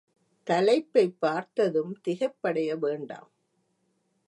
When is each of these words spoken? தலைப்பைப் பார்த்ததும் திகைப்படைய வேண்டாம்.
தலைப்பைப் 0.47 1.19
பார்த்ததும் 1.19 1.93
திகைப்படைய 2.07 2.77
வேண்டாம். 2.79 3.29